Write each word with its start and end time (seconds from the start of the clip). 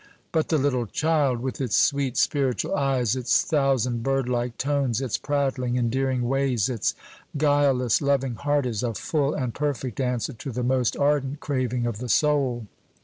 But 0.31 0.49
the 0.49 0.57
little 0.57 0.87
child, 0.87 1.41
with 1.41 1.61
its 1.61 1.75
sweet, 1.75 2.17
spiritual 2.17 2.73
eyes, 2.75 3.15
its 3.15 3.43
thousand 3.43 4.01
bird 4.01 4.27
like 4.27 4.57
tones, 4.57 4.99
its 4.99 5.15
prattling, 5.15 5.77
endearing 5.77 6.27
ways, 6.27 6.69
its 6.69 6.95
guileless, 7.37 8.01
loving 8.01 8.33
heart, 8.33 8.65
is 8.65 8.81
a 8.81 8.95
full 8.95 9.35
and 9.35 9.53
perfect 9.53 9.99
answer 9.99 10.33
to 10.33 10.51
the 10.51 10.63
most 10.63 10.97
ardent 10.97 11.39
craving 11.39 11.85
of 11.85 11.99
the 11.99 12.09
soul. 12.09 12.65